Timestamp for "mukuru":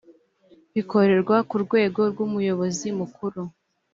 2.99-3.41